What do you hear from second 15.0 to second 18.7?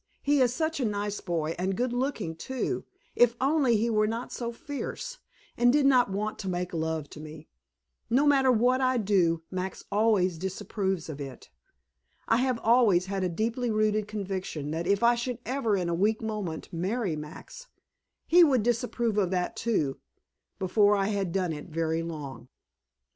I should ever in a weak moment marry Max, he would